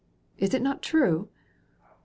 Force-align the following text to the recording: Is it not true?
Is 0.39 0.55
it 0.55 0.63
not 0.63 0.81
true? 0.81 1.29